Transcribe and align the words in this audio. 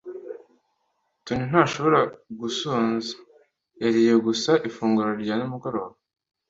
Toni 1.25 1.43
ntashobora 1.49 1.99
gusonza. 2.39 3.13
Yariye 3.81 4.13
gusa 4.25 4.51
ifunguro 4.69 5.09
rya 5.21 5.35
nimugoroba. 5.37 5.95